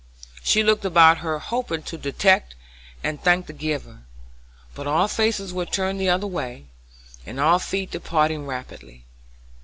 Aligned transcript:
She 0.43 0.63
looked 0.63 0.83
about 0.83 1.19
her 1.19 1.37
hoping 1.37 1.83
to 1.83 1.95
detect 1.95 2.55
and 3.03 3.21
thank 3.21 3.45
the 3.45 3.53
giver; 3.53 4.01
but 4.73 4.87
all 4.87 5.07
faces 5.07 5.53
were 5.53 5.67
turned 5.67 6.01
the 6.01 6.09
other 6.09 6.25
way, 6.25 6.65
and 7.23 7.39
all 7.39 7.59
feet 7.59 7.91
departing 7.91 8.47
rapidly. 8.47 9.05